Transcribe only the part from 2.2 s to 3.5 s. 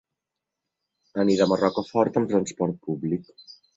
amb transport públic.